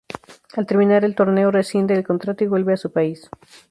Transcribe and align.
Al 0.55 0.65
terminar 0.65 1.05
el 1.05 1.13
torneo 1.13 1.51
rescinde 1.51 1.93
el 1.93 2.03
contrato 2.03 2.43
y 2.43 2.47
vuelve 2.47 2.73
a 2.73 2.77
su 2.77 2.91
país. 2.91 3.29